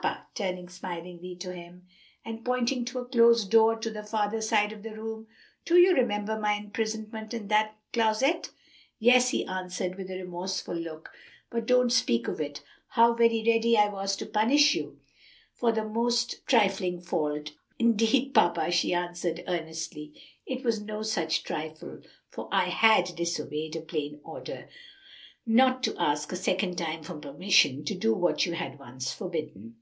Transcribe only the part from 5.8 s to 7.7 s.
remember my imprisonment in